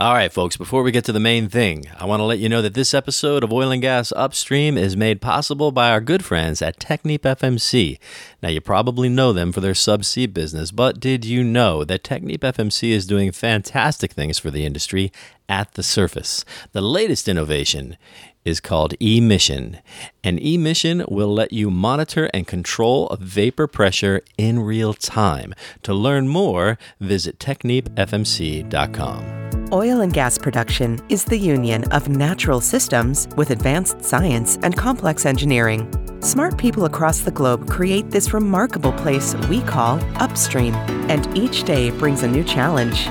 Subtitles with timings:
[0.00, 2.48] All right, folks, before we get to the main thing, I want to let you
[2.48, 6.24] know that this episode of Oil and Gas Upstream is made possible by our good
[6.24, 7.98] friends at TechnipFMC.
[8.42, 12.88] Now, you probably know them for their subsea business, but did you know that TechnipFMC
[12.88, 15.12] is doing fantastic things for the industry
[15.50, 16.46] at the surface?
[16.72, 17.98] The latest innovation
[18.44, 19.78] is called emission.
[20.24, 25.54] An emission will let you monitor and control vapor pressure in real time.
[25.82, 29.40] To learn more, visit technipfmc.com.
[29.72, 35.24] Oil and gas production is the union of natural systems with advanced science and complex
[35.24, 35.88] engineering.
[36.22, 40.74] Smart people across the globe create this remarkable place we call upstream,
[41.08, 43.06] and each day brings a new challenge.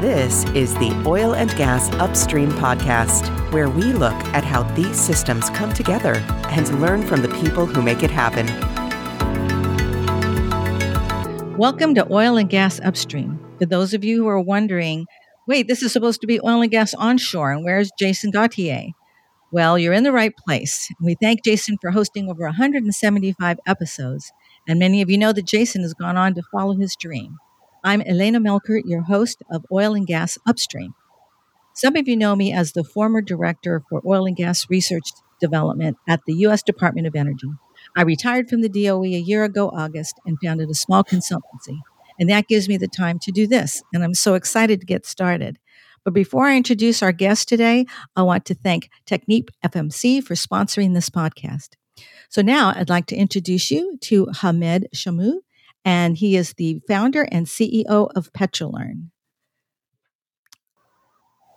[0.00, 5.50] This is the Oil and Gas Upstream Podcast, where we look at how these systems
[5.50, 6.14] come together
[6.50, 8.46] and learn from the people who make it happen.
[11.58, 13.40] Welcome to Oil and Gas Upstream.
[13.58, 15.04] For those of you who are wondering,
[15.48, 18.90] wait, this is supposed to be oil and gas onshore, and where's Jason Gauthier?
[19.50, 20.88] Well, you're in the right place.
[21.02, 24.30] We thank Jason for hosting over 175 episodes,
[24.68, 27.38] and many of you know that Jason has gone on to follow his dream.
[27.88, 30.94] I'm Elena Melchert, your host of Oil and Gas Upstream.
[31.74, 35.04] Some of you know me as the former director for oil and gas research
[35.40, 36.62] development at the U.S.
[36.62, 37.48] Department of Energy.
[37.96, 41.78] I retired from the DOE a year ago, August, and founded a small consultancy.
[42.20, 43.82] And that gives me the time to do this.
[43.94, 45.58] And I'm so excited to get started.
[46.04, 50.92] But before I introduce our guest today, I want to thank Technip FMC for sponsoring
[50.92, 51.70] this podcast.
[52.28, 55.38] So now I'd like to introduce you to Hamed Soroush,
[55.88, 59.08] and he is the founder and CEO of Petrolern.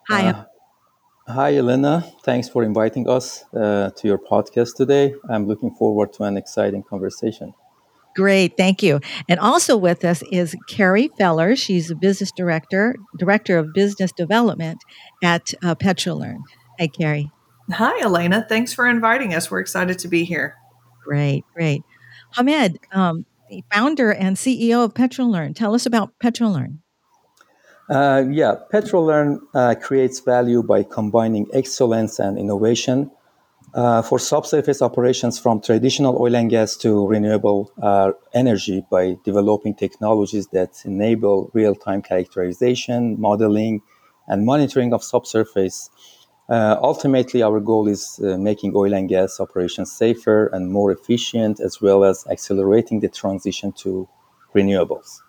[0.08, 0.30] Hi.
[0.30, 0.46] Uh,
[1.28, 2.10] hi, Elena.
[2.24, 5.16] Thanks for inviting us uh, to your podcast today.
[5.30, 7.54] I'm looking forward to an exciting conversation.
[8.16, 9.02] Great, thank you.
[9.28, 11.58] And also with us is Kerry Feller.
[11.58, 14.82] She's a business director, director of business development
[15.22, 16.38] at uh, Petrolern.
[16.80, 17.30] Hi, Carrie.
[17.70, 18.46] Hi, Elena.
[18.48, 19.52] Thanks for inviting us.
[19.52, 20.56] We're excited to be here.
[21.04, 21.84] Great, great.
[22.38, 25.54] Hamed, um, the founder and CEO of Petrolern.
[25.54, 26.80] Tell us about Petrolern.
[27.90, 33.12] Uh, yeah, Petrolern uh, creates value by combining excellence and innovation
[33.74, 39.76] uh, for subsurface operations from traditional oil and gas to renewable uh, energy by developing
[39.76, 43.82] technologies that enable real time characterization, modeling,
[44.28, 45.90] and monitoring of subsurface.
[46.52, 51.62] Uh, ultimately, our goal is uh, making oil and gas operations safer and more efficient,
[51.62, 54.06] as well as accelerating the transition to
[54.54, 55.22] renewables.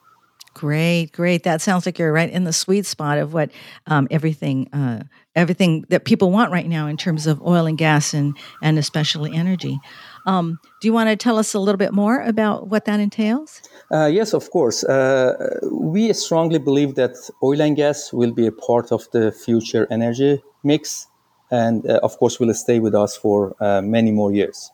[0.55, 1.45] Great, great.
[1.45, 3.51] That sounds like you're right in the sweet spot of what
[3.87, 8.13] um, everything uh, everything that people want right now in terms of oil and gas
[8.13, 9.79] and and especially energy.
[10.27, 13.63] Um, do you want to tell us a little bit more about what that entails?
[13.91, 14.85] Uh, yes, of course.
[14.85, 19.87] Uh, we strongly believe that oil and gas will be a part of the future
[19.91, 21.09] energy mix,
[21.53, 24.73] and uh, of course, will stay with us for uh, many more years.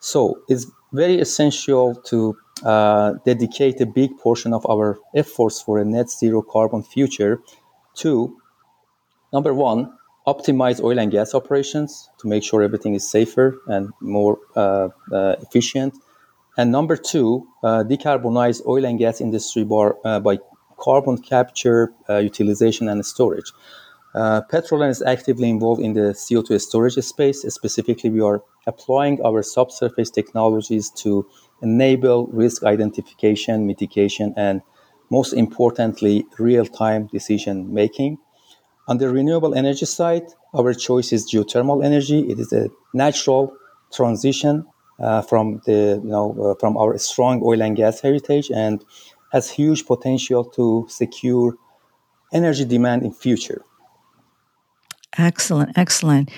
[0.00, 5.84] So it's very essential to uh, dedicate a big portion of our efforts for a
[5.84, 7.42] net zero carbon future
[7.96, 8.36] to
[9.32, 9.92] number one,
[10.26, 15.34] optimize oil and gas operations to make sure everything is safer and more uh, uh,
[15.42, 15.94] efficient.
[16.56, 20.38] And number two, uh, decarbonize oil and gas industry bar, by
[20.78, 23.52] carbon capture, utilization, and storage.
[24.14, 27.42] Uh, Petrolern is actively involved in the CO2 storage space.
[27.42, 31.26] Specifically, we are applying our subsurface technologies to
[31.62, 34.62] enable risk identification, mitigation, and
[35.10, 38.18] most importantly, real time decision making.
[38.86, 42.20] On the renewable energy side, our choice is geothermal energy.
[42.30, 43.52] It is a natural
[43.92, 44.66] transition
[45.00, 48.84] uh, from the you know uh, from our strong oil and gas heritage and
[49.32, 51.56] has huge potential to secure
[52.32, 53.64] energy demand in future.
[55.16, 56.30] Excellent, excellent.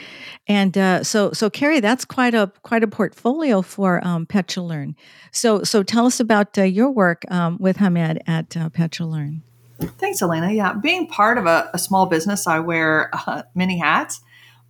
[0.49, 4.95] And uh, so, so Kerry, that's quite a quite a portfolio for um, Petrolern.
[5.33, 9.41] So, so tell us about uh, your work um, with Hamed at uh, Petrolern.
[9.81, 10.53] Thanks, Elena.
[10.53, 14.21] Yeah, being part of a, a small business, I wear uh, many hats.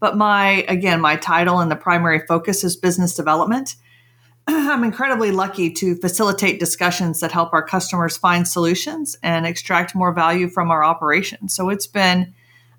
[0.00, 3.76] But my again, my title and the primary focus is business development.
[4.47, 10.12] I'm incredibly lucky to facilitate discussions that help our customers find solutions and extract more
[10.12, 11.55] value from our operations.
[11.55, 12.35] So it's been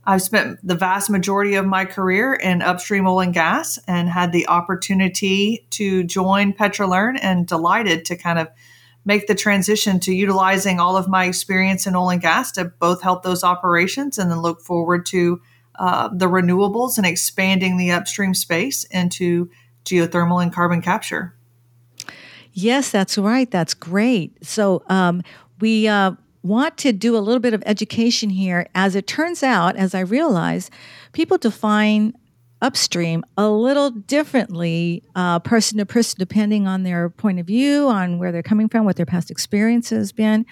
[0.07, 4.31] I've spent the vast majority of my career in upstream oil and gas and had
[4.31, 8.47] the opportunity to join Petrolern and delighted to kind of
[9.03, 13.01] make the transition to utilizing all of my experience in oil and gas to both
[13.01, 15.41] help those operations and then look forward to
[15.75, 19.49] uh, the renewables and expanding the upstream space into
[19.83, 21.35] geothermal and carbon capture.
[22.53, 23.51] Yes, that's right.
[23.51, 24.37] That's great.
[24.41, 25.21] So um,
[25.59, 26.13] we uh,
[26.47, 28.67] want to do a little bit of education here.
[28.73, 30.69] As it turns out, as I realize,
[31.11, 32.13] people define
[32.61, 38.17] upstream a little differently, uh, person to person, depending on their point of view, on
[38.17, 40.45] where they're coming from, what their past experience has been.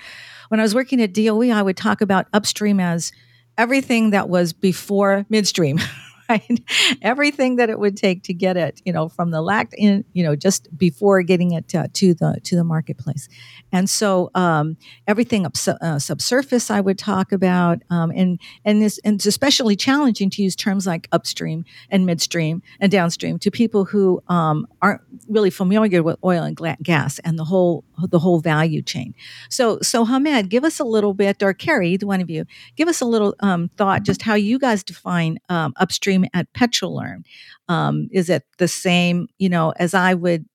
[0.50, 3.12] When I was working at DOE, I would talk about upstream as
[3.58, 5.80] everything that was before midstream.
[7.02, 10.24] Everything that it would take to get it, you know, from the LACT in, you
[10.24, 13.28] know, just before getting it uh, to the to the marketplace,
[13.72, 14.78] and so um,
[15.08, 19.76] everything up uh, subsurface I would talk about, um, and and this and it's especially
[19.76, 25.02] challenging to use terms like upstream and midstream and downstream to people who um, aren't
[25.28, 29.14] really familiar with oil and gas and the whole the whole value chain.
[29.50, 32.46] So so Hamed, give us a little bit, or Kerry, either one of you,
[32.76, 37.24] give us a little um, thought just how you guys define um, upstream at Petrolern?
[37.68, 40.46] Um, is it the same, you know, as I would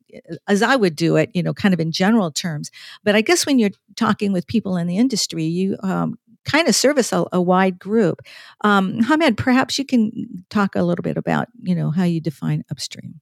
[0.48, 2.70] as I would do it, you know, kind of in general terms.
[3.04, 6.74] But I guess when you're talking with people in the industry, you um, kind of
[6.74, 8.20] service a, a wide group.
[8.62, 12.64] Um, Hamed, perhaps you can talk a little bit about, you know, how you define
[12.70, 13.20] upstream.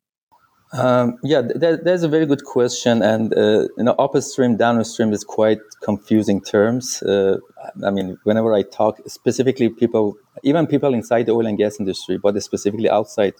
[0.73, 5.25] Um, yeah, that, that's a very good question, and uh, you know, upstream, downstream is
[5.25, 7.03] quite confusing terms.
[7.03, 7.39] Uh,
[7.83, 12.19] I mean, whenever I talk, specifically people, even people inside the oil and gas industry,
[12.19, 13.33] but specifically outside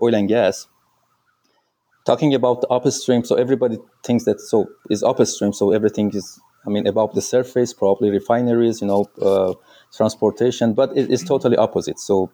[0.00, 0.68] oil and gas,
[2.06, 3.24] talking about the upstream.
[3.24, 5.52] So everybody thinks that so is upstream.
[5.52, 9.54] So everything is, I mean, above the surface, probably refineries, you know, uh,
[9.94, 11.98] transportation, but it is totally opposite.
[11.98, 12.30] So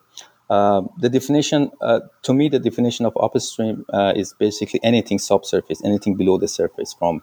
[0.48, 5.82] uh, the definition, uh, to me, the definition of upstream uh, is basically anything subsurface,
[5.84, 7.22] anything below the surface, from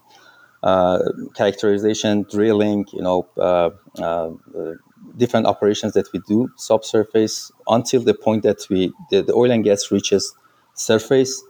[0.62, 1.00] uh,
[1.36, 3.70] characterization, drilling, you know, uh,
[5.18, 9.64] different operations that we do subsurface until the point that we the, the oil and
[9.64, 10.34] gas reaches
[10.74, 11.44] surface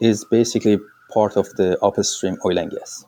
[0.00, 0.78] is basically
[1.12, 3.04] part of the upstream oil and gas.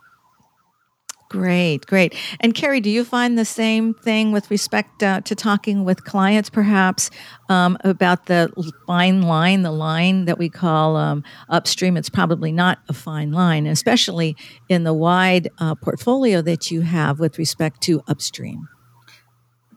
[1.29, 2.15] Great, great.
[2.41, 6.49] And Kerry, do you find the same thing with respect uh, to talking with clients,
[6.49, 7.11] perhaps
[7.51, 8.51] um, about the
[8.87, 11.99] fine line, the line that we call um, upstream?
[11.99, 14.37] It's probably not a fine line, especially
[14.71, 18.67] in the wide uh, portfolio that you have with respect to upstream.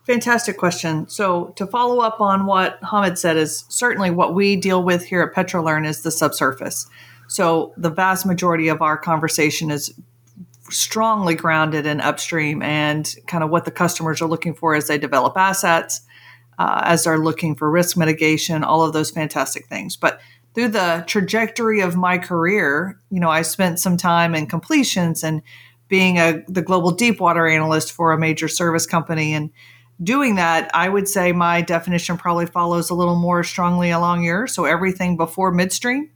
[0.06, 1.08] Fantastic question.
[1.10, 5.22] So, to follow up on what Hamed said, is certainly what we deal with here
[5.22, 6.88] at Petrolern is the subsurface.
[7.28, 9.94] So, the vast majority of our conversation is
[10.72, 14.98] strongly grounded in upstream and kind of what the customers are looking for as they
[14.98, 16.02] develop assets,
[16.60, 19.96] uh, as they're looking for risk mitigation, all of those fantastic things.
[19.96, 20.20] But
[20.54, 25.42] through the trajectory of my career, you know, I spent some time in completions and
[25.88, 29.50] being a the global deep water analyst for a major service company and
[30.04, 34.54] doing that, I would say my definition probably follows a little more strongly along yours.
[34.54, 36.10] So everything before midstream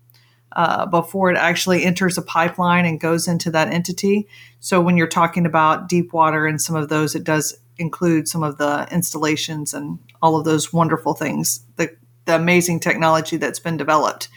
[0.56, 4.28] uh, before it actually enters a pipeline and goes into that entity.
[4.60, 8.44] So when you're talking about deep water and some of those, it does include some
[8.44, 13.78] of the installations and all of those wonderful things, the, the amazing technology that's been
[13.78, 14.30] developed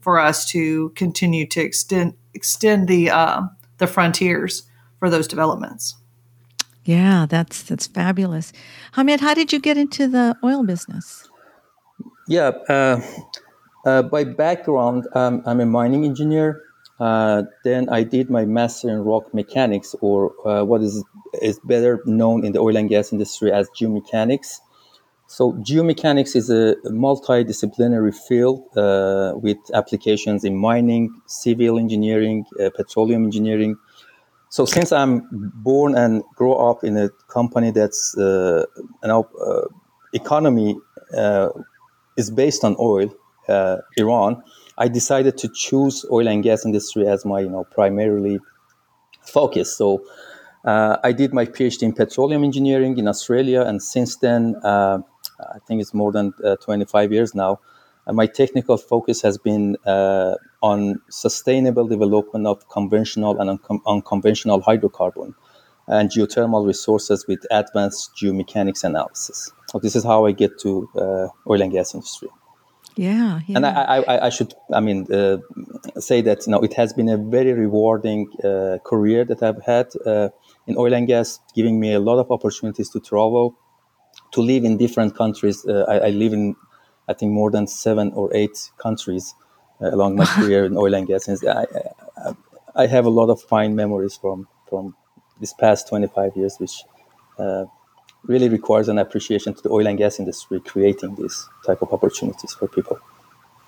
[0.00, 3.42] for us to continue to extend extend the uh,
[3.78, 4.62] the frontiers
[4.98, 5.96] for those developments.
[6.84, 8.52] Yeah, that's that's fabulous.
[8.92, 11.28] Hamed, how did you get into the oil business?
[12.28, 13.00] Yeah, uh,
[13.86, 16.60] uh, by background, um, I'm a mining engineer.
[16.98, 21.04] Uh, then I did my master in rock mechanics, or uh, what is
[21.40, 24.58] is better known in the oil and gas industry as geomechanics.
[25.28, 33.24] So geomechanics is a multidisciplinary field uh, with applications in mining, civil engineering, uh, petroleum
[33.24, 33.76] engineering.
[34.48, 38.64] So since I'm born and grow up in a company that's uh,
[39.04, 39.28] know
[40.12, 40.76] economy
[42.16, 43.14] is based on oil,
[43.48, 44.42] uh, Iran,
[44.78, 48.40] I decided to choose oil and gas industry as my you know primarily
[49.22, 49.76] focus.
[49.76, 50.04] So
[50.64, 54.98] uh, I did my PhD in petroleum engineering in Australia, and since then, uh,
[55.40, 57.60] I think it's more than uh, 25 years now.
[58.12, 65.34] my technical focus has been uh, on sustainable development of conventional and un- unconventional hydrocarbon
[65.88, 69.50] and geothermal resources with advanced geomechanics analysis.
[69.70, 72.28] So this is how I get to uh, oil and gas industry.
[72.96, 73.56] Yeah, yeah.
[73.56, 75.36] and I, I, I, should, I mean, uh,
[76.00, 79.88] say that you know it has been a very rewarding uh, career that I've had
[80.06, 80.30] uh,
[80.66, 83.54] in oil and gas, giving me a lot of opportunities to travel,
[84.32, 85.66] to live in different countries.
[85.66, 86.56] Uh, I, I, live in,
[87.06, 89.34] I think, more than seven or eight countries
[89.82, 91.28] uh, along my career in oil and gas.
[91.28, 91.66] And I,
[92.74, 94.96] I, have a lot of fine memories from from
[95.38, 96.82] this past twenty five years, which
[97.38, 97.66] uh,
[98.26, 102.52] really requires an appreciation to the oil and gas industry creating these type of opportunities
[102.54, 102.98] for people.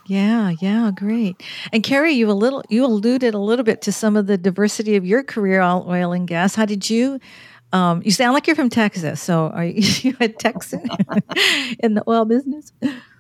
[0.07, 1.43] Yeah, yeah, great.
[1.71, 4.97] And Kerry, you a little you alluded a little bit to some of the diversity
[4.97, 6.55] of your career, all oil and gas.
[6.55, 7.21] How did you
[7.71, 9.21] Um, you sound like you're from Texas.
[9.21, 10.88] So are you a Texan
[11.81, 12.73] in the oil business?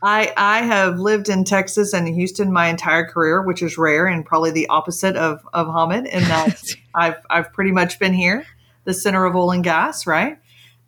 [0.02, 4.24] I, I have lived in Texas and Houston my entire career, which is rare and
[4.24, 6.62] probably the opposite of, of Hamed in that
[6.94, 8.46] I've, I've pretty much been here,
[8.84, 10.38] the center of oil and gas, right?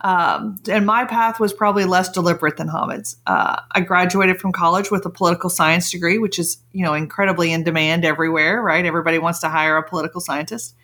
[0.03, 3.17] Um, and my path was probably less deliberate than Hamed's.
[3.27, 7.53] Uh, I graduated from college with a political science degree, which is, you know, incredibly
[7.53, 8.85] in demand everywhere, right?
[8.85, 10.75] Everybody wants to hire a political scientist.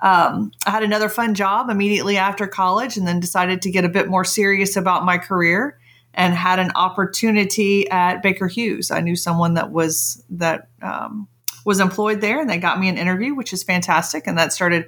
[0.00, 3.90] Um, I had another fun job immediately after college and then decided to get a
[3.90, 5.78] bit more serious about my career
[6.14, 8.90] and had an opportunity at Baker Hughes.
[8.90, 11.28] I knew someone that was that um,
[11.64, 14.26] was employed there, and they got me an interview, which is fantastic.
[14.26, 14.86] And that started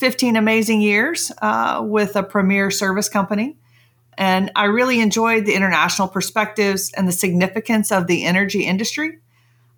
[0.00, 3.58] 15 amazing years uh, with a premier service company.
[4.16, 9.18] And I really enjoyed the international perspectives and the significance of the energy industry,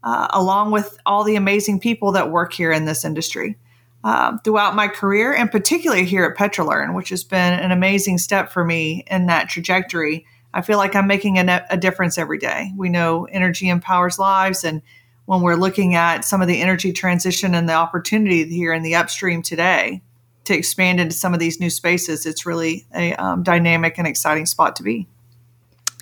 [0.05, 3.59] uh, along with all the amazing people that work here in this industry
[4.05, 8.53] uh, throughout my career, and particularly here at Petrolern, which has been an amazing step
[8.53, 10.25] for me in that trajectory.
[10.55, 12.71] I feel like I'm making a, a difference every day.
[12.77, 14.83] We know energy empowers lives, and
[15.27, 18.95] when we're looking at some of the energy transition and the opportunity here in the
[18.95, 20.01] upstream today
[20.45, 24.47] to expand into some of these new spaces, it's really a um, dynamic and exciting
[24.47, 25.07] spot to be.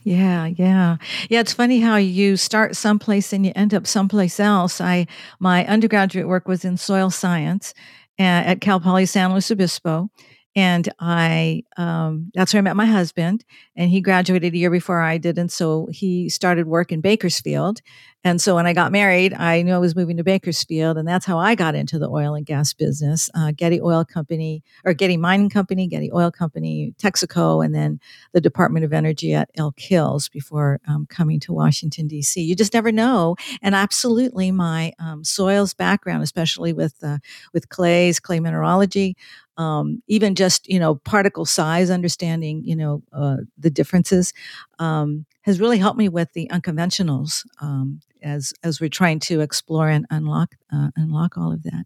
[0.02, 0.96] Yeah, yeah.
[1.28, 4.80] Yeah, it's funny how you start someplace and you end up someplace else.
[4.80, 5.06] I
[5.40, 7.74] my undergraduate work was in soil science
[8.18, 10.10] at, at Cal Poly San Luis Obispo
[10.56, 13.44] and I um, that's where I met my husband,
[13.76, 17.80] and he graduated a year before I did, and so he started work in Bakersfield.
[18.22, 21.24] And so when I got married, I knew I was moving to Bakersfield, and that's
[21.24, 23.30] how I got into the oil and gas business.
[23.34, 27.98] Uh, Getty Oil Company, or Getty Mining Company, Getty Oil Company, Texaco, and then
[28.32, 32.42] the Department of Energy at Elk Hills before um, coming to Washington D.C.
[32.42, 37.18] You just never know, and absolutely, my um, soils background, especially with uh,
[37.54, 39.16] with clays, clay mineralogy,
[39.56, 44.32] um, even just you know particle size understanding you know uh, the differences
[44.78, 49.88] um, has really helped me with the unconventionals um, as as we're trying to explore
[49.88, 51.84] and unlock uh, unlock all of that.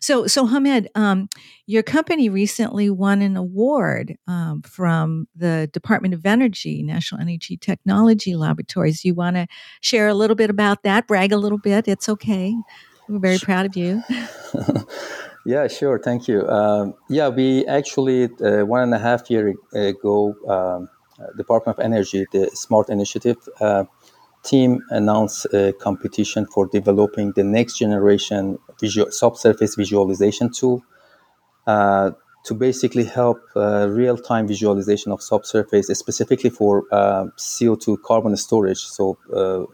[0.00, 1.28] So so Hamed um,
[1.66, 8.34] your company recently won an award um, from the Department of Energy National Energy Technology
[8.36, 9.04] Laboratories.
[9.04, 9.46] You want to
[9.80, 11.06] share a little bit about that?
[11.06, 11.88] Brag a little bit?
[11.88, 12.54] It's okay.
[13.08, 14.02] We're very proud of you
[15.46, 16.00] Yeah, sure.
[16.00, 16.44] Thank you.
[16.48, 20.88] Um, yeah, we actually uh, one and a half year ago, um,
[21.36, 23.84] Department of Energy, the Smart Initiative uh,
[24.42, 30.82] team announced a competition for developing the next generation visual, subsurface visualization tool
[31.68, 32.10] uh,
[32.44, 38.80] to basically help uh, real-time visualization of subsurface, specifically for uh, CO2 carbon storage.
[38.80, 39.64] So, uh,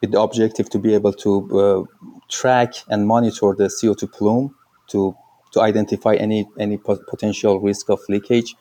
[0.00, 1.88] with the objective to be able to
[2.28, 4.54] track and monitor the CO2 plume
[4.88, 5.16] to
[5.52, 8.54] to identify any any potential risk of leakage.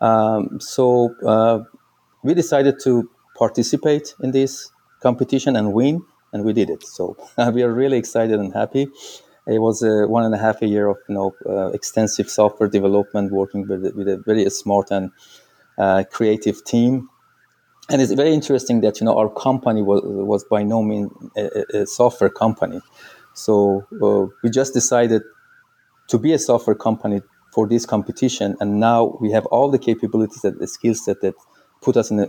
[0.00, 1.60] Um, so uh,
[2.22, 6.82] we decided to participate in this competition and win, and we did it.
[6.82, 7.16] So
[7.52, 8.88] we are really excited and happy.
[9.46, 12.68] It was a one and a half a year of you know uh, extensive software
[12.68, 15.10] development, working with with a very smart and
[15.78, 17.08] uh, creative team.
[17.88, 21.82] And it's very interesting that you know our company was was by no means a,
[21.82, 22.80] a software company.
[23.34, 25.22] So uh, we just decided
[26.08, 27.20] to be a software company
[27.52, 28.56] for this competition.
[28.60, 31.34] And now we have all the capabilities and the skill set that
[31.82, 32.20] put us in,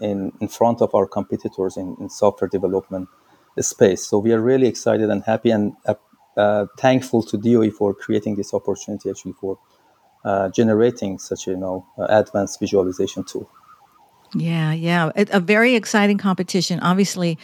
[0.00, 3.08] in, in, front of our competitors in, in, software development
[3.60, 4.04] space.
[4.06, 5.94] So we are really excited and happy and uh,
[6.36, 9.58] uh, thankful to DOE for creating this opportunity actually for
[10.24, 13.50] uh, generating such a you know advanced visualization tool.
[14.34, 16.80] Yeah, yeah, a very exciting competition.
[16.80, 17.38] Obviously,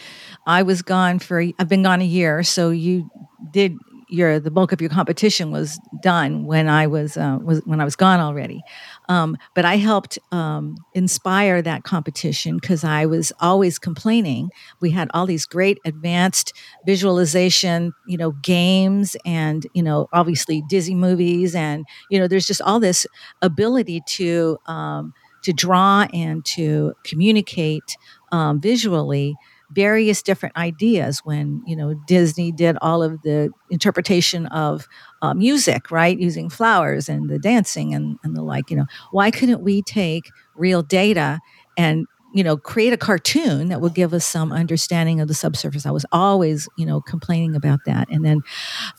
[0.47, 3.11] I was gone for I've been gone a year, so you
[3.51, 3.77] did
[4.09, 7.85] your the bulk of your competition was done when I was uh, was when I
[7.85, 8.61] was gone already.
[9.07, 14.49] Um, but I helped um, inspire that competition because I was always complaining.
[14.81, 16.53] We had all these great advanced
[16.85, 22.61] visualization, you know, games, and you know, obviously Disney movies, and you know, there's just
[22.61, 23.05] all this
[23.41, 25.13] ability to um,
[25.43, 27.95] to draw and to communicate
[28.31, 29.35] um, visually
[29.71, 34.87] various different ideas when you know disney did all of the interpretation of
[35.21, 36.19] uh, music right?
[36.19, 38.85] Using flowers and the dancing and, and the like you know.
[39.11, 41.39] Why couldn't we take real data
[41.77, 45.85] and you know create a cartoon that would give us some understanding of the subsurface?
[45.85, 48.09] I was always you know complaining about that.
[48.09, 48.41] And then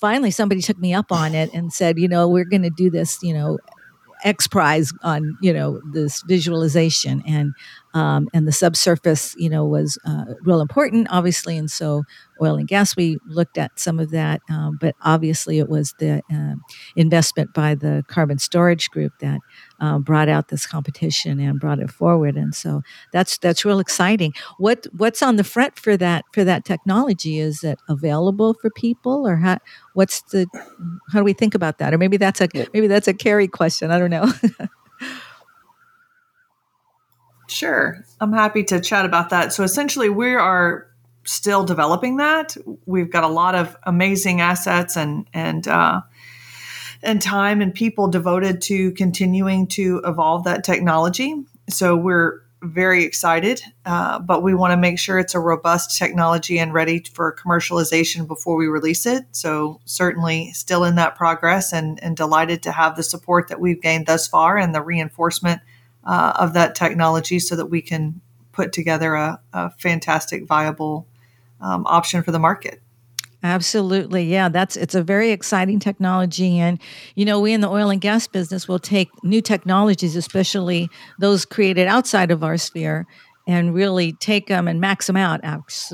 [0.01, 2.91] finally somebody took me up on it and said you know we're going to do
[2.91, 3.59] this you know
[4.25, 7.55] X prize on you know this visualization, and
[7.95, 11.57] um, and the subsurface, you know, was uh, real important, obviously.
[11.57, 12.05] And so,
[12.41, 16.23] oil and gas, we looked at some of that, um, but obviously, it was the
[16.33, 16.55] uh,
[16.95, 19.41] investment by the carbon storage group that
[19.81, 22.37] uh, brought out this competition and brought it forward.
[22.37, 22.83] And so,
[23.13, 24.35] that's that's real exciting.
[24.59, 27.41] What what's on the front for that for that technology?
[27.41, 29.59] Is it available for people, or how?
[29.95, 30.47] What's the
[31.13, 31.93] how do we think about that?
[31.93, 33.91] Or maybe that's a maybe that's a Kerry question.
[33.91, 34.31] I don't know.
[37.51, 38.05] Sure.
[38.21, 39.53] I'm happy to chat about that.
[39.53, 40.87] So essentially, we are
[41.25, 42.57] still developing that.
[42.87, 46.03] We've got a lot of amazing assets and, and, uh,
[47.03, 51.35] and time and people devoted to continuing to evolve that technology.
[51.69, 56.59] So we're very excited, uh, but we want to make sure it's a robust technology
[56.59, 59.25] and ready for commercialization before we release it.
[59.33, 63.81] So certainly still in that progress and, and delighted to have the support that we've
[63.81, 65.63] gained thus far and the reinforcement
[66.05, 68.21] uh, of that technology so that we can
[68.53, 71.07] put together a, a fantastic, viable
[71.61, 72.81] um, option for the market.
[73.43, 74.25] Absolutely.
[74.25, 76.79] Yeah, that's it's a very exciting technology and
[77.15, 81.47] you know, we in the oil and gas business will take new technologies, especially those
[81.47, 83.07] created outside of our sphere
[83.47, 85.41] and really take them and max them out.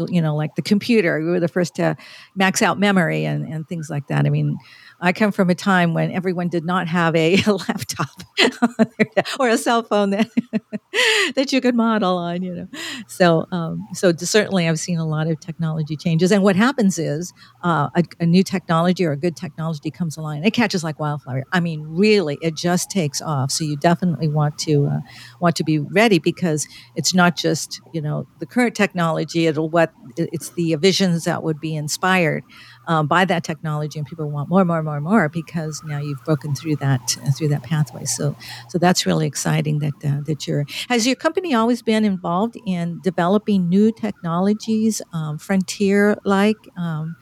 [0.09, 1.97] You know, like the computer, we were the first to
[2.35, 4.27] max out memory and, and things like that.
[4.27, 4.59] I mean,
[5.01, 8.09] I come from a time when everyone did not have a, laptop
[9.41, 10.29] or a cell phone that
[11.35, 12.69] that you could model on, you know.
[13.07, 16.33] So, um, so certainly, I've seen a lot of technology changes.
[16.33, 20.39] And what happens is uh, a, a, new technology or a good technology comes along,
[20.39, 21.45] and it catches like wildfire.
[21.53, 23.51] I mean, really, it just takes off.
[23.51, 25.01] So you definitely want to uh,
[25.41, 29.47] want to be ready because it's not just you know the current technology.
[29.47, 32.45] It'll what it's the visions that would be inspired
[32.87, 36.55] um, by that technology, and people want more, more, more, more because now you've broken
[36.55, 38.05] through that uh, through that pathway.
[38.05, 38.37] So,
[38.69, 40.65] so that's really exciting that uh, that you're.
[40.89, 46.57] Has your company always been involved in developing new technologies, um, frontier like?
[46.77, 47.17] Um,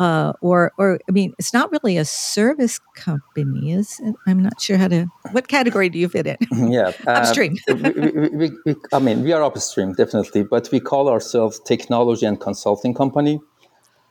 [0.00, 4.16] uh, or, or I mean, it's not really a service company, is it?
[4.26, 5.06] I'm not sure how to.
[5.32, 6.38] What category do you fit in?
[6.72, 7.58] Yeah, uh, upstream.
[7.68, 12.40] we, we, we, I mean, we are upstream definitely, but we call ourselves technology and
[12.40, 13.40] consulting company.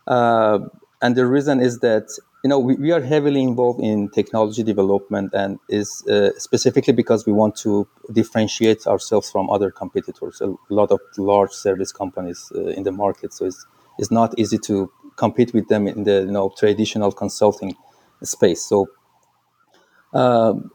[0.06, 0.60] Uh,
[1.02, 2.10] and the reason is that
[2.44, 7.26] you know we, we are heavily involved in technology development and is uh, specifically because
[7.26, 10.42] we want to differentiate ourselves from other competitors.
[10.42, 13.34] A lot of large service companies uh, in the market.
[13.34, 13.66] So it's,
[13.98, 17.76] it's not easy to compete with them in the you know traditional consulting
[18.24, 18.62] space.
[18.64, 18.88] So
[20.14, 20.72] um,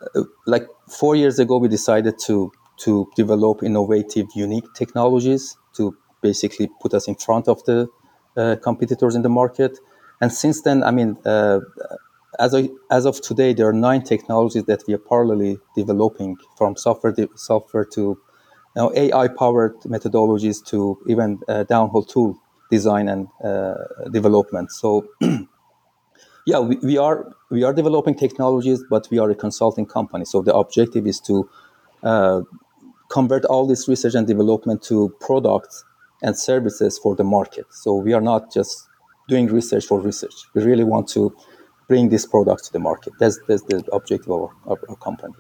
[0.47, 6.95] like four years ago we decided to to develop innovative unique technologies to basically put
[6.95, 7.89] us in front of the
[8.37, 9.79] uh, competitors in the market
[10.21, 11.61] and since then, I mean, uh,
[12.39, 16.77] as, of, as of today, there are nine technologies that we are parallelly developing from
[16.77, 18.19] software, de- software to you
[18.77, 22.39] know, AI powered methodologies to even uh, downhole tool
[22.71, 23.75] design and uh,
[24.11, 24.73] development.
[24.73, 25.07] So,
[26.47, 30.25] yeah, we, we, are we are developing technologies, but we are a consulting company.
[30.25, 31.49] So the objective is to
[32.03, 32.43] uh,
[33.11, 35.85] convert all this research and development to products
[36.23, 37.67] and services for the market.
[37.71, 38.89] So we are not just
[39.29, 40.35] doing research for research.
[40.55, 41.35] We really want to
[41.89, 43.13] bring this product to the market.
[43.19, 45.35] That's, that's the objective of our, of our company.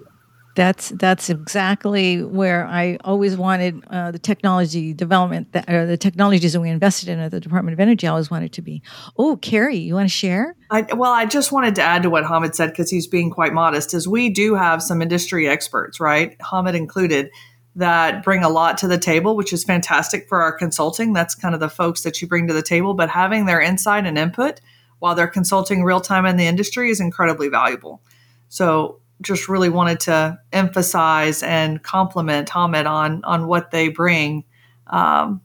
[0.56, 6.52] That's that's exactly where I always wanted uh, the technology development that, or the technologies
[6.52, 8.06] that we invested in at the Department of Energy.
[8.06, 8.80] I always wanted to be.
[9.18, 10.54] Oh, Kerry, you want to share?
[10.70, 13.52] I, well, I just wanted to add to what Hamed said because he's being quite
[13.52, 13.94] modest.
[13.94, 17.30] Is we do have some industry experts, right, Hamed included,
[17.76, 21.12] that bring a lot to the table, which is fantastic for our consulting.
[21.12, 24.06] That's kind of the folks that you bring to the table, but having their insight
[24.06, 24.60] and input
[25.00, 28.00] while they're consulting real time in the industry is incredibly valuable.
[28.48, 34.44] So, just really wanted to emphasize and compliment Hamed on on what they bring,
[34.88, 35.40] um,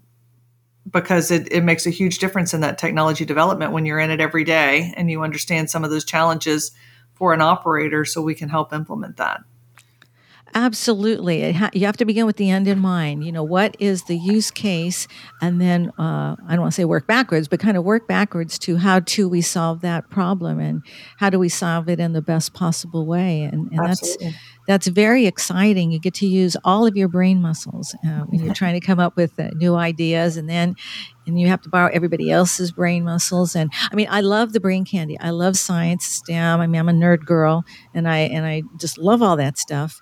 [0.89, 4.20] because it, it makes a huge difference in that technology development when you're in it
[4.20, 6.72] every day and you understand some of those challenges
[7.13, 9.42] for an operator, so we can help implement that.
[10.54, 11.52] Absolutely.
[11.52, 13.24] Ha- you have to begin with the end in mind.
[13.24, 15.08] You know, what is the use case?
[15.42, 18.58] And then uh, I don't want to say work backwards, but kind of work backwards
[18.60, 20.84] to how do we solve that problem and
[21.18, 23.44] how do we solve it in the best possible way?
[23.44, 24.18] And, and that's
[24.68, 25.92] that's very exciting.
[25.92, 29.00] You get to use all of your brain muscles uh, when you're trying to come
[29.00, 30.76] up with uh, new ideas, and then
[31.26, 33.56] and you have to borrow everybody else's brain muscles.
[33.56, 35.20] And I mean, I love the brain candy.
[35.20, 36.60] I love science, STEM.
[36.60, 40.00] I mean, I'm a nerd girl, and I and I just love all that stuff.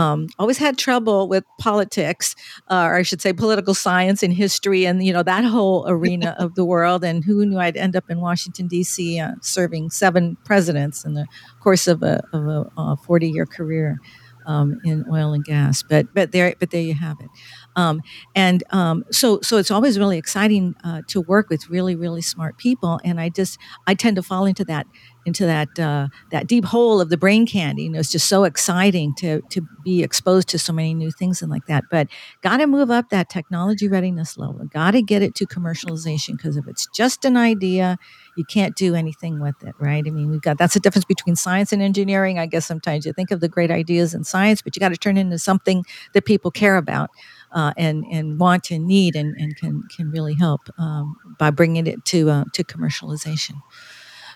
[0.00, 2.34] Um, always had trouble with politics,
[2.68, 6.34] uh, or I should say, political science and history, and you know that whole arena
[6.44, 7.04] of the world.
[7.04, 9.20] And who knew I'd end up in Washington D.C.
[9.20, 11.26] Uh, serving seven presidents in the
[11.60, 13.98] course of a, of a, a forty-year career
[14.46, 15.82] um, in oil and gas.
[15.82, 17.28] But but there but there you have it.
[17.76, 18.02] Um,
[18.34, 22.58] and um, so, so it's always really exciting uh, to work with really, really smart
[22.58, 23.00] people.
[23.04, 24.86] And I just, I tend to fall into that,
[25.26, 27.84] into that, uh, that deep hole of the brain candy.
[27.84, 31.42] You know, it's just so exciting to to be exposed to so many new things
[31.42, 31.84] and like that.
[31.90, 32.08] But
[32.42, 34.64] got to move up that technology readiness level.
[34.72, 37.98] Got to get it to commercialization because if it's just an idea,
[38.36, 40.02] you can't do anything with it, right?
[40.06, 42.38] I mean, we've got that's the difference between science and engineering.
[42.38, 44.96] I guess sometimes you think of the great ideas in science, but you got to
[44.96, 47.10] turn into something that people care about
[47.52, 51.86] uh, and and want and need and, and can can really help um, by bringing
[51.86, 53.60] it to uh, to commercialization.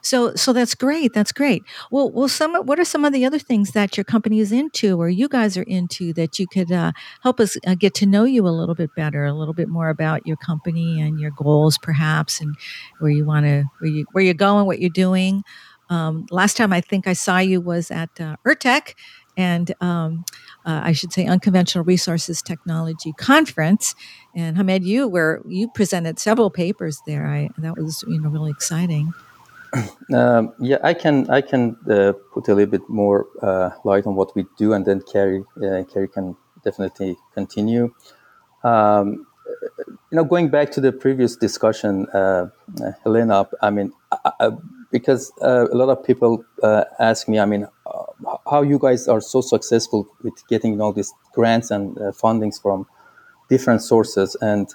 [0.02, 1.14] So so that's great.
[1.14, 1.64] That's great.
[1.90, 5.00] Well, well, some what are some of the other things that your company is into
[5.00, 8.24] or you guys are into that you could uh, help us uh, get to know
[8.24, 11.78] you a little bit better, a little bit more about your company and your goals,
[11.78, 12.54] perhaps, and
[12.98, 15.42] where you want to where you where you're going, what you're doing.
[15.88, 18.36] Um, last time I think I saw you was at uh,
[19.36, 20.24] and um,
[20.64, 23.94] uh, I should say Unconventional Resources Technology Conference.
[24.34, 27.26] And Hamed, you were you presented several papers there.
[27.26, 29.12] I that was you know really exciting.
[30.12, 34.14] Um, yeah, I can I can uh, put a little bit more uh, light on
[34.14, 37.92] what we do, and then Kerry uh, Kerry can definitely continue.
[38.62, 39.26] Um,
[40.10, 42.50] you know, going back to the previous discussion, uh,
[43.02, 44.52] Helena, I mean, I,
[44.94, 47.66] because uh, a lot of people uh, ask me, I mean,
[48.50, 52.86] how you guys are so successful with getting all these grants and fundings from
[53.48, 54.72] different sources, and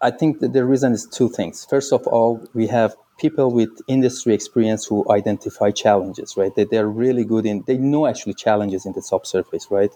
[0.00, 1.66] I think that the reason is two things.
[1.68, 6.54] First of all, we have people with industry experience who identify challenges, right?
[6.56, 9.92] That they're really good in, they know actually challenges in the subsurface, right?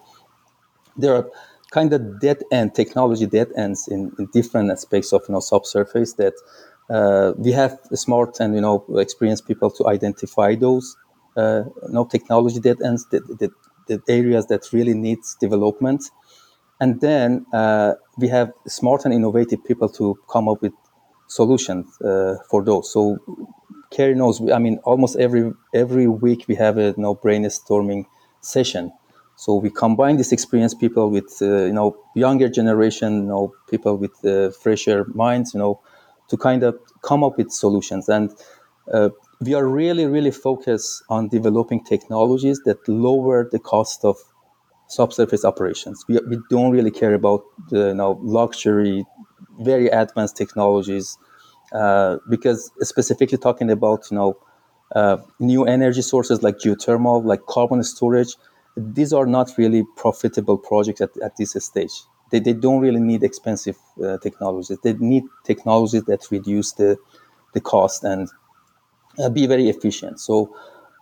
[0.97, 1.31] There are
[1.71, 6.13] kind of dead end technology dead ends in, in different aspects of you know subsurface
[6.15, 6.35] that
[6.91, 10.97] uh, we have smart and you know experienced people to identify those
[11.37, 13.51] uh, you know technology dead ends, the, the,
[13.89, 16.11] the areas that really needs development
[16.81, 20.73] and then uh, we have smart and innovative people to come up with
[21.29, 22.93] solutions uh, for those.
[22.93, 23.19] So
[23.91, 24.41] Kerry knows.
[24.51, 28.07] I mean, almost every every week we have a you know, brainstorming
[28.41, 28.93] session.
[29.37, 33.97] So we combine these experienced people with uh, you know younger generation, you know people
[33.97, 35.81] with uh, fresher minds, you know,
[36.29, 38.09] to kind of come up with solutions.
[38.09, 38.31] And
[38.93, 39.11] uh,
[39.41, 44.17] we are really really focused on developing technologies that lower the cost of
[44.89, 46.05] subsurface operations.
[46.09, 49.05] We, we don't really care about the you know, luxury,
[49.61, 51.19] very advanced technologies,
[51.73, 54.39] uh, because specifically talking about you know
[54.95, 58.37] uh, new energy sources like geothermal, like carbon storage,
[58.77, 61.93] these are not really profitable projects at, at this stage.
[62.31, 64.79] They, they don't really need expensive uh, technologies.
[64.83, 66.97] They need technologies that reduce the,
[67.53, 68.29] the cost and
[69.19, 70.21] uh, be very efficient.
[70.21, 70.55] So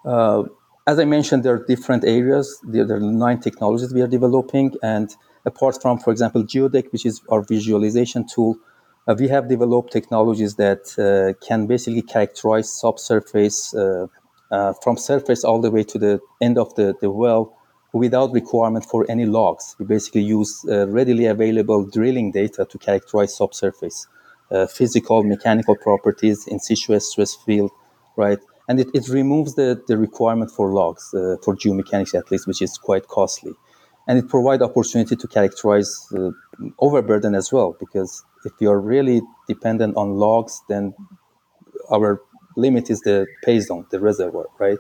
[0.05, 0.45] uh,
[0.87, 2.61] as I mentioned, there are different areas.
[2.63, 4.75] There, are nine technologies we are developing.
[4.83, 5.15] And
[5.47, 8.59] apart from, for example, Geodeck, which is our visualization tool,
[9.07, 14.07] uh, we have developed technologies that uh, can basically characterize subsurface uh,
[14.83, 17.57] from surface all the way to the end of the, the well
[17.95, 19.77] without requirement for any logs.
[19.79, 24.07] We basically use uh, readily available drilling data to characterize subsurface
[24.51, 27.71] uh, physical, mechanical properties, in situ stress field,
[28.17, 28.39] right?
[28.69, 32.63] and it, it removes the, the requirement for logs uh, for geomechanics at least which
[32.63, 33.53] is quite costly
[34.07, 36.31] and it provides opportunity to characterize uh,
[36.79, 40.95] overburden as well because if you're really dependent on logs then
[41.91, 42.21] our
[42.57, 44.79] limit is the pay zone the reservoir right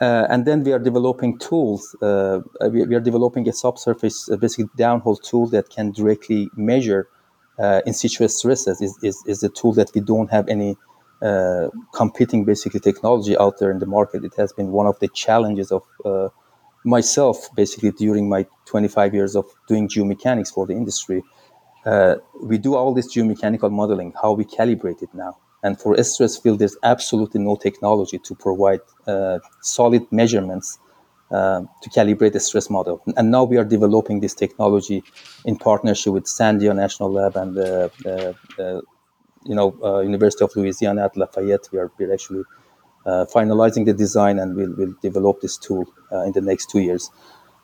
[0.00, 1.94] uh, and then we are developing tools.
[2.00, 7.08] Uh, we, we, are developing a subsurface, uh, basically downhole tool that can directly measure
[7.58, 8.80] uh, in situ stresses.
[8.80, 10.76] Is, is, is a tool that we don't have any
[11.20, 14.24] uh, competing basically technology out there in the market.
[14.24, 16.28] It has been one of the challenges of uh,
[16.84, 21.24] myself basically during my 25 years of doing geomechanics for the industry.
[21.84, 25.36] Uh, we do all this geomechanical modeling, how we calibrate it now.
[25.62, 30.78] And for stress field, there's absolutely no technology to provide uh, solid measurements
[31.30, 33.02] uh, to calibrate the stress model.
[33.16, 35.02] And now we are developing this technology
[35.44, 38.80] in partnership with Sandia National Lab and uh,
[39.44, 42.44] you know, uh, University of Louisiana at Lafayette, we are we're actually
[43.06, 46.80] uh, finalizing the design and we'll, we'll develop this tool uh, in the next two
[46.80, 47.10] years.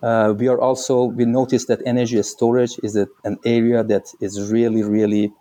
[0.03, 4.51] Uh, we are also we noticed that energy storage is a, an area that is
[4.51, 5.33] really really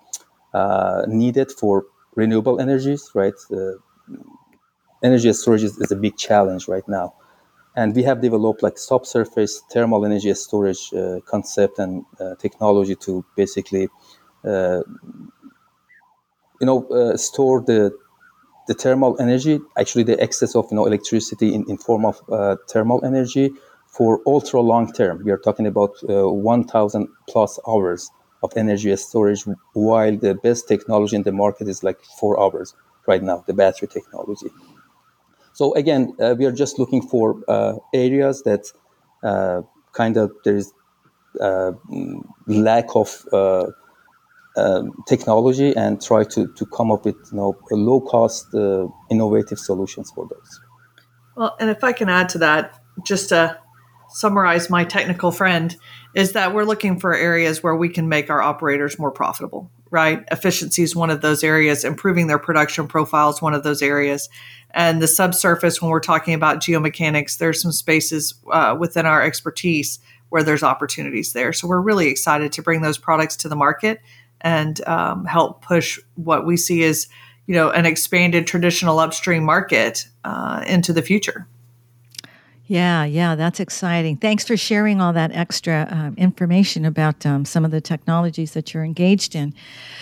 [0.54, 3.12] uh, needed for renewable energies.
[3.14, 3.74] Right, uh,
[5.04, 7.14] energy storage is, is, a big challenge right now,
[7.76, 10.92] and we have developed like subsurface thermal energy storage
[11.26, 12.06] concept and
[12.40, 13.88] technology to basically
[16.64, 17.92] you know uh, store the
[18.68, 22.56] the thermal energy actually the excess of you know electricity in, in form of uh,
[22.70, 23.52] thermal energy
[23.88, 25.22] for ultra long term.
[25.24, 28.10] We are talking about uh, 1,000 plus hours
[28.44, 32.76] of energy storage, while the best technology in the market is like four hours
[33.08, 34.50] right now, the battery technology.
[35.54, 38.72] So again, uh, we are just looking for uh, areas that
[39.24, 39.62] uh,
[39.94, 40.74] kind of there is
[41.40, 41.72] uh,
[42.48, 43.68] lack of uh,
[44.58, 49.60] um, technology and try to, to come up with you know low cost uh, innovative
[49.60, 50.60] solutions for those.
[51.36, 53.58] Well, and if I can add to that, just to
[54.14, 55.76] summarize my technical friend,
[56.16, 60.24] is that we're looking for areas where we can make our operators more profitable, right?
[60.32, 64.30] Efficiency is one of those areas, improving their production profile is one of those areas.
[64.72, 70.00] And the subsurface, when we're talking about geomechanics, there's some spaces uh, within our expertise
[70.30, 71.54] where there's opportunities there.
[71.54, 74.02] So we're really excited to bring those products to the market
[74.42, 77.08] and um, help push what we see as
[77.46, 81.48] you know an expanded traditional upstream market uh, into the future.
[82.66, 84.16] Yeah, yeah, that's exciting.
[84.16, 88.74] Thanks for sharing all that extra um, information about um, some of the technologies that
[88.74, 89.54] you're engaged in.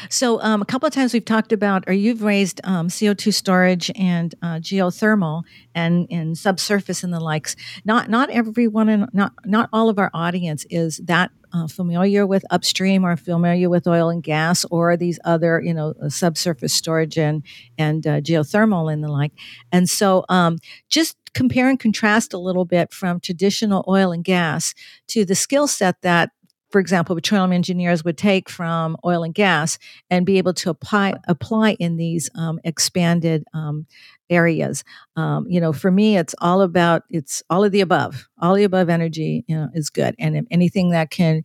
[0.10, 3.90] So, um, a couple of times we've talked about, or you've raised um, CO2 storage
[3.96, 5.42] and uh, geothermal
[5.74, 7.56] and, and subsurface and the likes.
[7.84, 12.46] Not not everyone, and not not all of our audience is that uh, familiar with
[12.52, 17.44] upstream or familiar with oil and gas or these other, you know, subsurface storage and
[17.78, 19.34] and uh, geothermal and the like.
[19.72, 24.74] And so, um, just compare and contrast a little bit from traditional oil and gas
[25.08, 26.32] to the skill set that
[26.72, 29.78] for example, petroleum engineers would take from oil and gas
[30.10, 33.86] and be able to apply apply in these um, expanded um,
[34.30, 34.84] areas.
[35.18, 38.28] Um, you know, for me, it's all about it's all of the above.
[38.40, 41.44] All the above energy you know, is good, and anything that can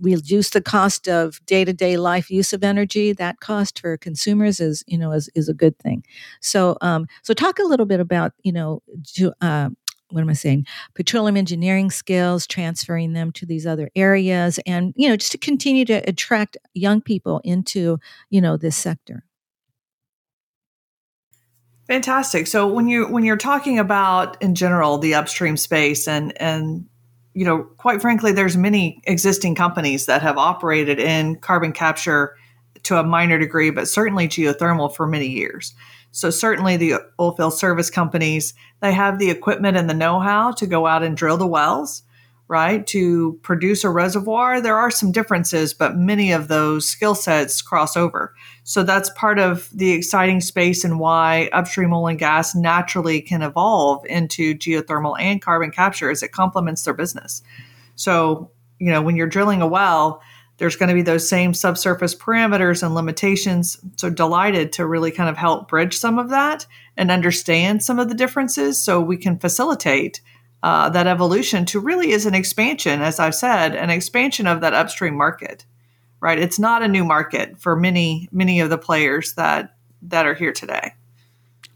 [0.00, 4.58] reduce the cost of day to day life use of energy, that cost for consumers
[4.58, 6.04] is you know is is a good thing.
[6.40, 8.82] So, um, so talk a little bit about you know.
[9.14, 9.70] To, uh,
[10.12, 10.66] what am I saying?
[10.94, 15.84] Petroleum engineering skills, transferring them to these other areas, and you know, just to continue
[15.86, 17.98] to attract young people into
[18.30, 19.24] you know this sector.
[21.88, 22.46] Fantastic.
[22.46, 26.86] So when you when you're talking about in general the upstream space and and
[27.34, 32.36] you know, quite frankly, there's many existing companies that have operated in carbon capture
[32.82, 35.74] to a minor degree, but certainly geothermal for many years.
[36.12, 40.86] So certainly the oilfield service companies, they have the equipment and the know-how to go
[40.86, 42.02] out and drill the wells,
[42.48, 42.86] right?
[42.88, 44.60] To produce a reservoir.
[44.60, 48.34] There are some differences, but many of those skill sets cross over.
[48.62, 53.40] So that's part of the exciting space and why upstream oil and gas naturally can
[53.40, 57.42] evolve into geothermal and carbon capture as it complements their business.
[57.96, 60.20] So, you know, when you're drilling a well,
[60.62, 63.80] there's going to be those same subsurface parameters and limitations.
[63.96, 68.08] So, delighted to really kind of help bridge some of that and understand some of
[68.08, 70.20] the differences so we can facilitate
[70.62, 74.72] uh, that evolution to really is an expansion, as I've said, an expansion of that
[74.72, 75.66] upstream market,
[76.20, 76.38] right?
[76.38, 80.52] It's not a new market for many, many of the players that that are here
[80.52, 80.94] today.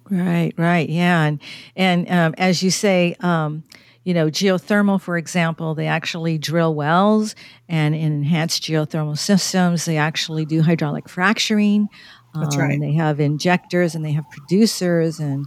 [0.08, 1.40] Right, right, yeah, and
[1.74, 3.64] and um, as you say, um,
[4.06, 7.34] you know, geothermal, for example, they actually drill wells
[7.68, 11.88] and in enhanced geothermal systems, they actually do hydraulic fracturing.
[12.32, 12.80] That's um, right.
[12.80, 15.44] They have injectors and they have producers and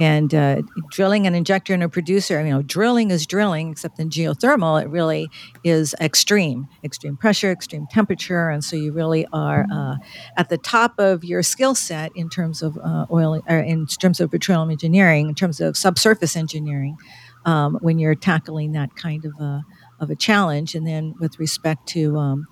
[0.00, 2.44] and uh, drilling an injector and a producer.
[2.44, 5.28] You know, drilling is drilling, except in geothermal, it really
[5.62, 9.96] is extreme, extreme pressure, extreme temperature, and so you really are uh,
[10.36, 14.18] at the top of your skill set in terms of uh, oil, or in terms
[14.20, 16.96] of petroleum engineering, in terms of subsurface engineering
[17.44, 19.64] um, when you're tackling that kind of a,
[19.98, 20.74] of a challenge.
[20.74, 22.46] And then with respect to um,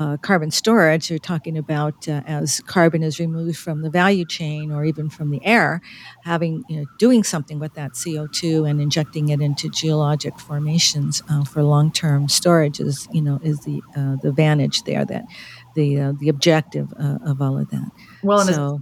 [0.00, 4.72] uh, carbon storage, you're talking about uh, as carbon is removed from the value chain
[4.72, 5.82] or even from the air,
[6.24, 11.44] having you know, doing something with that CO2 and injecting it into geologic formations uh,
[11.44, 15.26] for long-term storage is you know is the uh, the advantage there that
[15.74, 17.90] the uh, the objective uh, of all of that.
[18.22, 18.80] Well, so,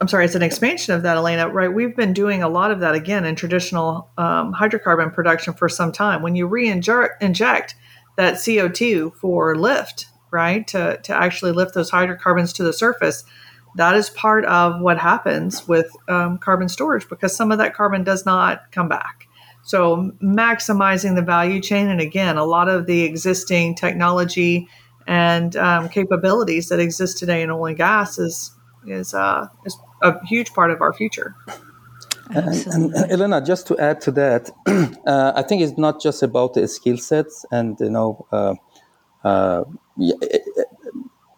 [0.00, 1.72] I'm sorry, it's an expansion of that, Elena, right?
[1.72, 5.92] We've been doing a lot of that again in traditional um, hydrocarbon production for some
[5.92, 6.20] time.
[6.20, 7.74] When you re inject
[8.16, 13.24] that CO2 for lift, right, to, to actually lift those hydrocarbons to the surface,
[13.76, 18.04] that is part of what happens with um, carbon storage because some of that carbon
[18.04, 19.26] does not come back.
[19.62, 24.68] So, maximizing the value chain, and again, a lot of the existing technology
[25.06, 28.53] and um, capabilities that exist today in oil and gas is
[28.86, 31.34] is uh, is a huge part of our future.
[32.30, 34.50] And, and, Elena, just to add to that,
[35.06, 38.54] uh, I think it's not just about the skill sets, and you know, uh,
[39.24, 39.64] uh,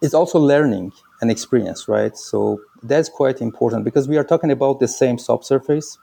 [0.01, 2.15] it's also learning and experience, right?
[2.17, 5.97] So that's quite important because we are talking about the same subsurface,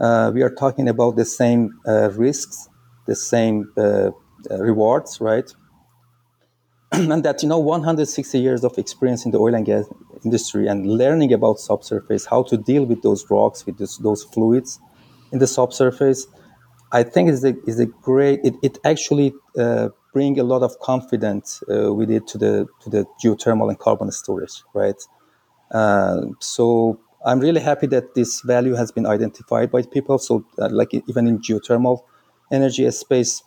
[0.00, 2.68] uh, we are talking about the same uh, risks,
[3.06, 4.10] the same uh,
[4.50, 5.48] rewards, right?
[6.92, 9.84] and that you know 160 years of experience in the oil and gas
[10.24, 14.80] industry and learning about subsurface, how to deal with those rocks, with this, those fluids
[15.32, 16.26] in the subsurface,
[16.92, 18.40] I think is a is a great.
[18.44, 22.90] It, it actually uh, bring a lot of confidence uh, with it to the to
[22.90, 25.00] the geothermal and carbon storage, right?
[25.70, 30.18] Uh, so I'm really happy that this value has been identified by people.
[30.18, 32.02] So, uh, like even in geothermal
[32.50, 33.42] energy space,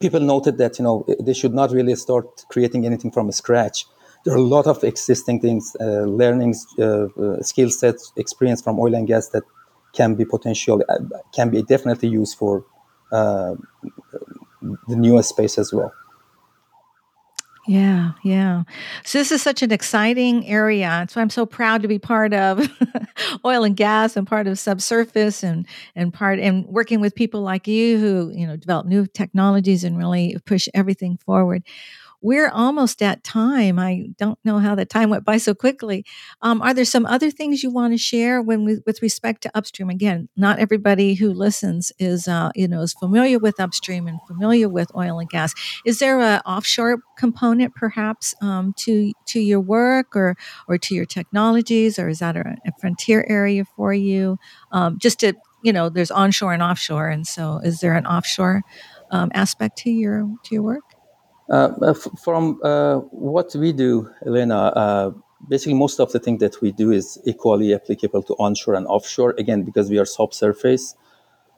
[0.00, 3.86] people noted that you know they should not really start creating anything from scratch.
[4.26, 8.80] There are a lot of existing things, uh, learnings, uh, uh, skill sets, experience from
[8.80, 9.44] oil and gas that
[9.92, 10.98] can be potentially uh,
[11.32, 12.64] can be definitely used for
[13.12, 13.54] uh,
[14.88, 15.92] the newest space as well.
[17.68, 18.62] Yeah, yeah.
[19.04, 21.06] So this is such an exciting area.
[21.10, 22.68] So I'm so proud to be part of
[23.44, 27.66] oil and gas and part of subsurface and and part and working with people like
[27.66, 31.64] you who, you know, develop new technologies and really push everything forward
[32.26, 33.78] we're almost at time.
[33.78, 36.04] I don't know how the time went by so quickly.
[36.42, 39.56] Um, are there some other things you want to share when we, with respect to
[39.56, 39.90] upstream?
[39.90, 44.68] Again, not everybody who listens is uh, you know is familiar with upstream and familiar
[44.68, 45.54] with oil and gas.
[45.84, 50.34] Is there a offshore component perhaps um, to to your work or
[50.66, 54.36] or to your technologies, or is that a, a frontier area for you?
[54.72, 58.62] Um, just to you know, there's onshore and offshore, and so is there an offshore
[59.12, 60.95] um, aspect to your to your work?
[61.48, 65.10] Uh, f- from uh, what we do, Elena, uh,
[65.48, 69.34] basically most of the things that we do is equally applicable to onshore and offshore.
[69.38, 70.94] Again, because we are subsurface.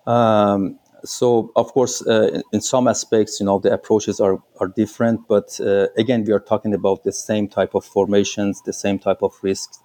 [0.07, 5.27] Um, so, of course, uh, in some aspects, you know, the approaches are, are different.
[5.29, 9.23] But uh, again, we are talking about the same type of formations, the same type
[9.23, 9.79] of risks,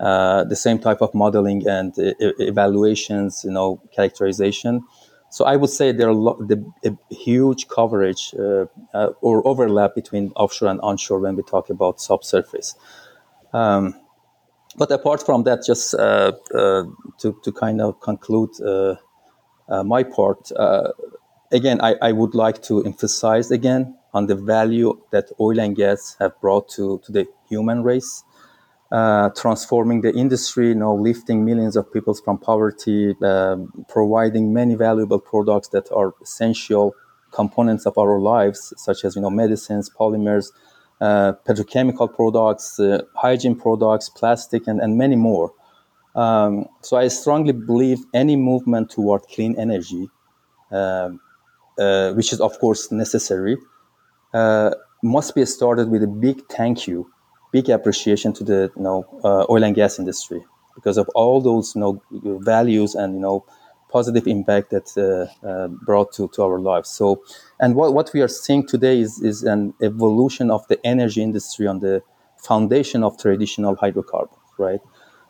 [0.00, 4.84] uh, the same type of modeling and evaluations, you know, characterization.
[5.34, 9.96] So I would say there are lo- the, a huge coverage uh, uh, or overlap
[9.96, 12.76] between offshore and onshore when we talk about subsurface.
[13.52, 13.96] Um,
[14.76, 16.84] but apart from that, just uh, uh
[17.18, 18.94] to, to kind of conclude uh,
[19.68, 20.52] uh, my part,
[21.50, 26.16] again, I, I would like to emphasize again on the value that oil and gas
[26.20, 28.22] have brought to, to the human race
[28.92, 33.56] uh, transforming the industry, you know, lifting millions of people from poverty, uh,
[33.88, 36.94] providing many valuable products that are essential
[37.32, 40.52] components of our lives, such as you know, medicines, polymers,
[41.00, 45.52] uh, petrochemical products, uh, hygiene products, plastic, and, and many more.
[46.14, 50.08] Um, so I strongly believe any movement toward clean energy,
[50.70, 51.20] um,
[51.78, 53.56] uh, which is of course necessary,
[55.02, 57.13] must be started with a big thank you
[57.56, 60.42] big appreciation to the you know uh, oil and gas industry
[60.76, 61.92] because of all those you know
[62.54, 63.44] values and you know
[63.90, 66.88] positive impact that uh, uh, brought to, to our lives.
[66.90, 67.22] So,
[67.60, 71.68] and what, what we are seeing today is, is an evolution of the energy industry
[71.68, 72.02] on the
[72.36, 74.80] foundation of traditional hydrocarbons, right?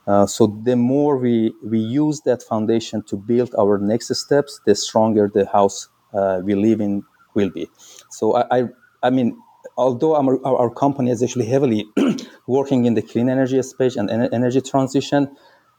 [0.06, 4.74] Uh, so the more we, we use that foundation to build our next steps, the
[4.74, 7.02] stronger the house uh, we live in
[7.34, 7.68] will be.
[8.10, 8.68] So I, I,
[9.02, 9.38] I mean,
[9.76, 11.86] although our, our, company is actually heavily
[12.46, 15.34] working in the clean energy space and energy transition,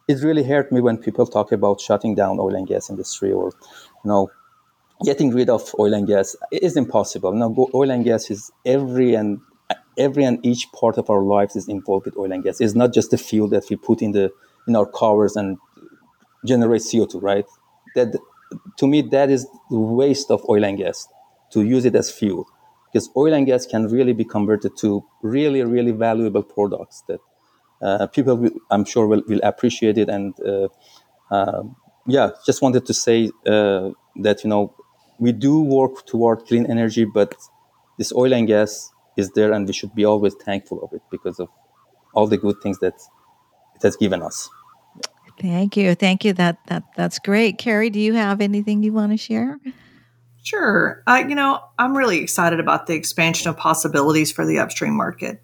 [0.08, 3.52] it really hurt me when people talk about shutting down oil and gas industry or,
[4.04, 4.30] you know,
[5.04, 6.36] getting rid of oil and gas.
[6.52, 7.34] It is impossible.
[7.34, 9.39] Know, oil and gas is every and
[9.98, 12.62] every and each part of our lives is involved with oil and gas.
[12.62, 14.32] It's not just the fuel that we put in the
[14.67, 15.58] in our cars and
[16.45, 17.45] generate CO2, right?
[17.95, 18.17] That
[18.78, 21.08] to me that is the waste of oil and gas
[21.52, 22.48] to use it as fuel
[22.95, 27.19] because oil and gas can really be converted to really, really valuable products that
[27.81, 30.08] uh, people, will, I'm sure, will, will appreciate it.
[30.08, 30.69] And uh,
[31.29, 31.63] uh,
[32.08, 33.89] yeah, just wanted to say uh,
[34.21, 34.73] that, you know,
[35.19, 37.36] we do work toward clean energy, but
[37.97, 41.38] this oil and gas is there and we should be always thankful of it because
[41.41, 41.49] of
[42.13, 42.95] all the good things that
[43.75, 44.49] it has given us.
[45.41, 45.95] Thank you.
[45.95, 46.31] Thank you.
[46.31, 47.58] That that that's great.
[47.58, 49.60] Kerry, do you have anything you want to share?
[50.45, 51.01] Sure.
[51.08, 55.41] Uh, you know, I'm really excited about the expansion of possibilities for the upstream market.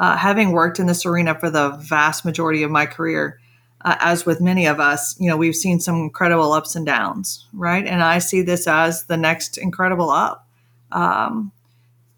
[0.00, 3.38] Uh, having worked in this arena for the vast majority of my career,
[3.84, 7.46] uh, as with many of us, you know, we've seen some incredible ups and downs,
[7.52, 7.86] right?
[7.86, 10.48] And I see this as the next incredible up.
[10.90, 11.52] Um,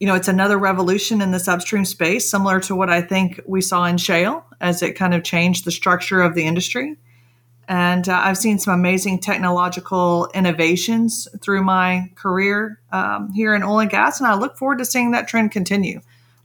[0.01, 3.61] you know, it's another revolution in this upstream space, similar to what I think we
[3.61, 6.97] saw in shale as it kind of changed the structure of the industry.
[7.69, 13.81] And uh, I've seen some amazing technological innovations through my career um, here in oil
[13.81, 14.21] and gas.
[14.21, 16.01] And I look forward to seeing that trend continue,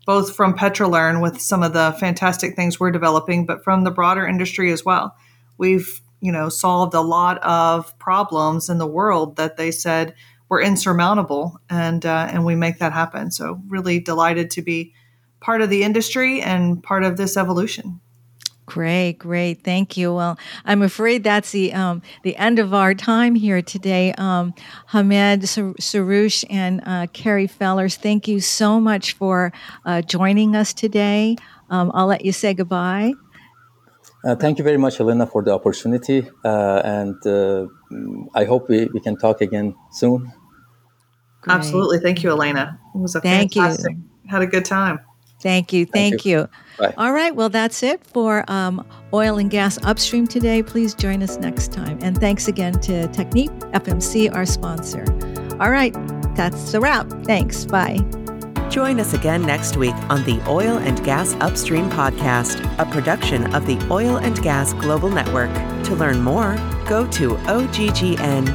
[0.06, 4.28] both from Petrolern with some of the fantastic things we're developing, but from the broader
[4.28, 5.16] industry as well.
[5.58, 10.14] We've, you know, solved a lot of problems in the world that they said
[10.50, 13.32] were insurmountable, and uh, and we make that happen.
[13.32, 14.94] So really delighted to be
[15.40, 18.00] part of the industry and part of this evolution.
[18.68, 19.64] Great, great.
[19.64, 20.14] Thank you.
[20.14, 24.14] Well, I'm afraid that's the um, the end of our time here today.
[24.18, 24.54] Um,
[24.88, 29.54] Hamed Soroush and uh, Kerry Fellers, thank you so much for
[29.86, 31.38] uh, joining us today.
[31.70, 33.14] Um, I'll let you say goodbye.
[34.26, 36.28] Uh, thank you very much, Elena, for the opportunity.
[36.44, 37.68] Uh, and uh,
[38.36, 40.34] I hope we, we can talk again soon.
[41.40, 41.56] Great.
[41.56, 42.00] Absolutely.
[42.00, 42.78] Thank you, Elena.
[42.94, 43.96] It was a thank fantastic.
[43.96, 44.30] You.
[44.30, 45.00] Had a good time.
[45.40, 45.86] Thank you.
[45.86, 46.40] Thank, thank you.
[46.40, 46.50] you.
[46.80, 46.94] Bye.
[46.98, 47.36] All right.
[47.36, 50.64] Well, that's it for um, Oil and Gas Upstream today.
[50.64, 52.00] Please join us next time.
[52.02, 55.06] And thanks again to Technip FMC, our sponsor.
[55.60, 55.94] All right.
[56.36, 57.10] That's the wrap.
[57.24, 57.66] Thanks.
[57.66, 58.00] Bye.
[58.70, 63.66] Join us again next week on the Oil and Gas Upstream podcast, a production of
[63.66, 65.52] the Oil and Gas Global Network.
[65.86, 68.48] To learn more, go to oggn.com.